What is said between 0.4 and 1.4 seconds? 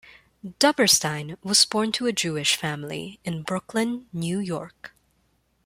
Duberstein